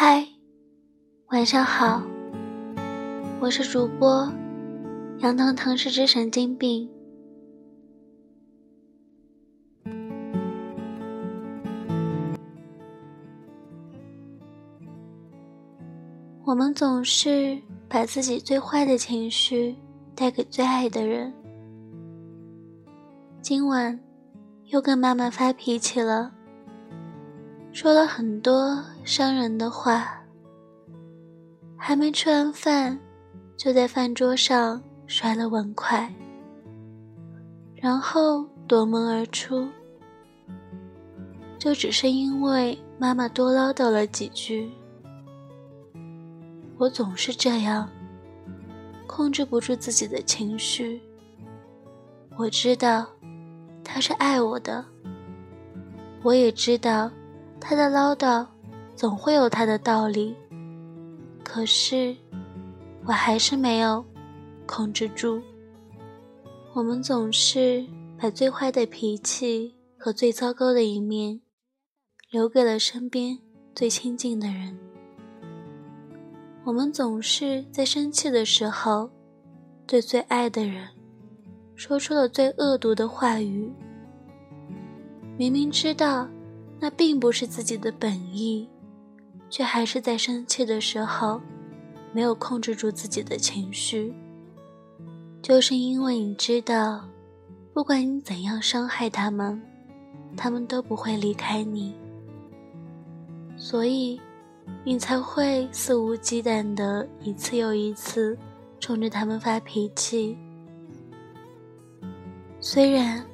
[0.00, 0.24] 嗨，
[1.32, 2.00] 晚上好，
[3.40, 4.32] 我是主播
[5.18, 6.88] 杨腾腾，是只神经病。
[16.44, 19.74] 我们总是把自己最坏的情绪
[20.14, 21.34] 带给最爱的人。
[23.42, 23.98] 今晚
[24.66, 26.37] 又跟妈妈发脾气了。
[27.80, 30.20] 说了很多伤人的话，
[31.76, 32.98] 还没吃完饭，
[33.56, 36.12] 就在饭桌上摔了碗筷，
[37.76, 39.68] 然后夺门而出，
[41.56, 44.68] 就只是因为妈妈多唠叨了几句。
[46.78, 47.88] 我总是这样，
[49.06, 51.00] 控制不住自己的情绪。
[52.36, 53.06] 我知道
[53.84, 54.84] 他是爱我的，
[56.24, 57.08] 我也知道。
[57.60, 58.46] 他的唠叨
[58.94, 60.34] 总会有他的道理，
[61.44, 62.16] 可是
[63.04, 64.04] 我还是没有
[64.66, 65.40] 控制住。
[66.74, 67.84] 我们总是
[68.18, 71.40] 把最坏的脾气和最糟糕的一面
[72.30, 73.38] 留给了身边
[73.74, 74.78] 最亲近的人。
[76.64, 79.10] 我们总是在生气的时候
[79.86, 80.86] 对最爱的人
[81.74, 83.72] 说出了最恶毒的话语，
[85.36, 86.28] 明明知道。
[86.80, 88.68] 那并不是自己的本意，
[89.50, 91.40] 却还是在生气的时候
[92.12, 94.14] 没有控制住自己的情绪。
[95.42, 97.04] 就是因为你知道，
[97.72, 99.60] 不管你怎样伤害他们，
[100.36, 101.94] 他们都不会离开你，
[103.56, 104.20] 所以
[104.84, 108.38] 你才会肆无忌惮的一次又一次
[108.78, 110.36] 冲着他们发脾气。
[112.60, 113.24] 虽然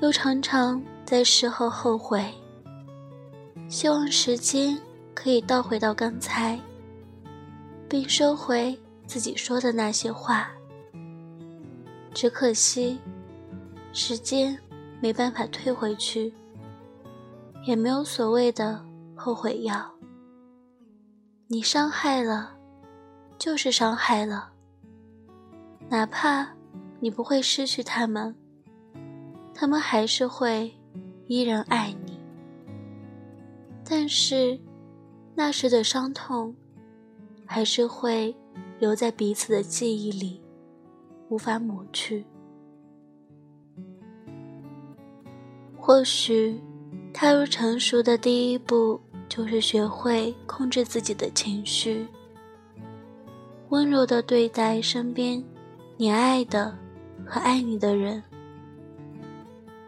[0.00, 2.32] 又常常在事后后悔。
[3.68, 4.78] 希望时间
[5.14, 6.58] 可以倒回到刚才，
[7.88, 10.48] 并收回自己说的那些话。
[12.14, 12.98] 只可惜，
[13.92, 14.56] 时间
[15.00, 16.32] 没办法退回去，
[17.66, 18.82] 也没有所谓的
[19.14, 19.92] 后悔药。
[21.48, 22.56] 你伤害了，
[23.36, 24.50] 就是伤害了。
[25.88, 26.48] 哪怕
[27.00, 28.34] 你不会失去他们，
[29.52, 30.74] 他们还是会
[31.26, 32.15] 依然爱你。
[33.88, 34.58] 但是，
[35.36, 36.52] 那时的伤痛，
[37.44, 38.34] 还是会
[38.80, 40.42] 留在彼此的记忆里，
[41.28, 42.24] 无法抹去。
[45.78, 46.60] 或许，
[47.12, 52.08] 踏入成熟的第一步，就是学会控制自己的情绪，
[53.68, 55.40] 温柔的对待身边
[55.96, 56.76] 你爱的
[57.24, 58.20] 和爱你的人，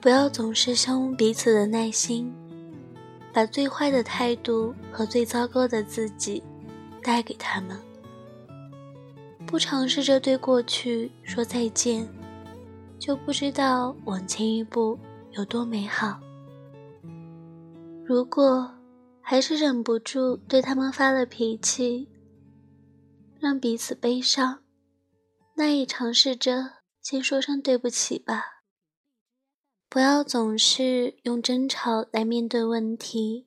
[0.00, 2.34] 不要总是伤彼此的耐心。
[3.34, 6.40] 把最坏的态度和最糟糕的自己
[7.02, 7.76] 带给他们，
[9.44, 12.08] 不尝试着对过去说再见，
[12.96, 14.96] 就不知道往前一步
[15.32, 16.20] 有多美好。
[18.06, 18.72] 如果
[19.20, 22.08] 还是忍不住对他们发了脾气，
[23.40, 24.60] 让彼此悲伤，
[25.56, 26.70] 那也尝试着
[27.02, 28.53] 先说声对不起吧。
[29.94, 33.46] 不要总是用争吵来面对问题，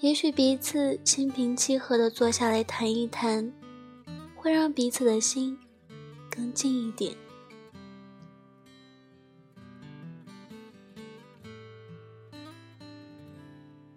[0.00, 3.52] 也许彼此心平气和的坐下来谈一谈，
[4.34, 5.58] 会让彼此的心
[6.30, 7.14] 更近一点。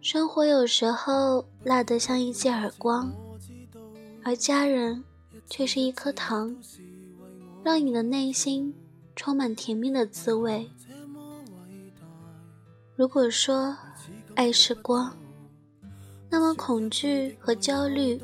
[0.01, 3.09] 生活有时候辣得像一记耳光，
[4.21, 5.01] 而家人
[5.49, 6.53] 却是一颗糖，
[7.63, 8.75] 让你的内心
[9.15, 10.69] 充满甜蜜的滋味。
[12.97, 13.77] 如果说
[14.33, 15.15] 爱是光，
[16.31, 18.19] 那么恐惧和焦虑，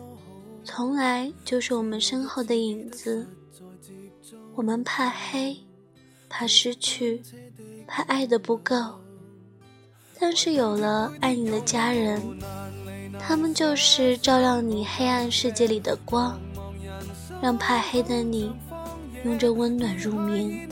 [0.64, 3.24] 从来就是我们身后的影子。
[4.56, 5.56] 我们怕黑，
[6.28, 7.22] 怕失去，
[7.86, 8.76] 怕爱的不够。
[10.20, 12.20] 但是有了爱你的家人，
[13.20, 16.42] 他们就是照亮你黑暗世界里的光，
[17.40, 18.52] 让怕黑的你
[19.24, 20.68] 拥着温暖入眠。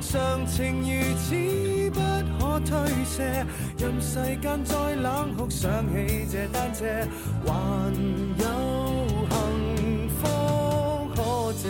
[0.00, 0.88] 常情如
[1.18, 1.34] 此
[1.90, 2.00] 不
[2.38, 2.74] 可推
[3.04, 3.44] 卸，
[3.78, 6.84] 任世间再冷酷，想起这单车，
[7.44, 7.50] 还
[8.38, 8.44] 有
[9.30, 10.18] 幸福
[11.14, 11.68] 可借。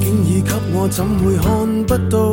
[0.00, 0.80] 竟已给我。
[0.82, 2.32] 我怎会看不到？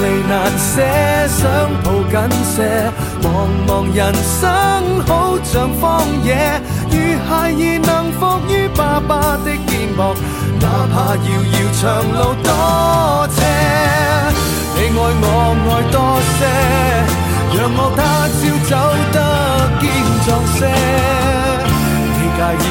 [0.00, 0.80] 离难舍，
[1.28, 1.40] 想
[1.82, 2.56] 抱紧些。
[3.22, 3.26] 茫
[3.66, 4.40] 茫人生
[5.06, 5.10] 好
[5.42, 5.82] 像荒
[6.24, 6.60] 野，
[6.90, 6.94] 如
[7.26, 9.10] 孩儿能伏于爸爸
[9.44, 10.00] 的肩膊，
[10.60, 12.48] 哪怕遥遥长路多
[13.30, 13.36] 斜。
[14.74, 15.24] 你爱我
[15.68, 15.96] 爱多
[16.36, 16.40] 些，
[17.54, 18.00] 让我他
[18.38, 18.72] 朝走
[19.12, 19.16] 得
[19.80, 19.82] 坚
[20.26, 20.58] 壮些。
[22.14, 22.66] 你介意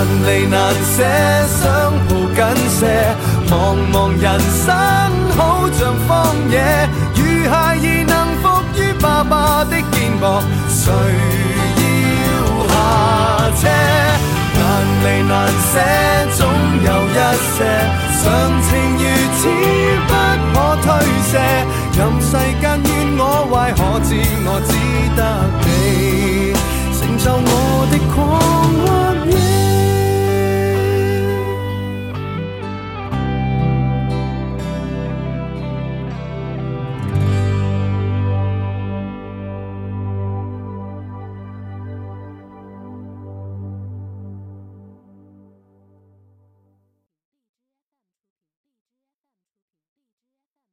[0.00, 0.56] 难离难
[0.96, 1.04] 舍，
[1.60, 1.60] 想
[2.08, 2.80] 抱紧些。
[3.50, 3.52] 茫
[3.92, 4.24] 茫人
[4.64, 4.66] 生
[5.36, 5.38] 好
[5.72, 6.08] 像荒
[6.48, 6.56] 野，
[7.14, 7.20] 如
[7.50, 8.42] 孩儿能伏
[8.80, 10.82] 于爸爸的肩膊，谁
[11.76, 11.84] 要
[12.66, 12.72] 下
[13.60, 13.62] 车？
[14.56, 14.60] 难
[15.04, 15.32] 离难
[15.68, 15.72] 舍，
[16.34, 16.40] 总
[16.80, 17.18] 有一
[17.52, 17.58] 些
[18.22, 18.24] 常
[18.64, 19.04] 情如
[19.36, 19.40] 此
[20.08, 20.10] 不
[20.54, 20.88] 可推
[21.28, 21.30] 卸。
[21.92, 22.88] 任世间怨
[23.18, 23.22] 我
[23.52, 24.10] 坏，可知
[24.46, 24.72] 我只
[25.14, 25.20] 得
[25.60, 25.68] 你
[26.96, 27.44] 成就我
[27.90, 28.16] 的狂。